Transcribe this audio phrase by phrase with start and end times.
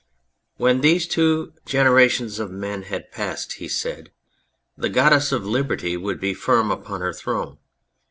[0.57, 4.11] When these two generations of men had passed, he said,
[4.75, 7.59] the Goddess Liberty would be firm upon her throne.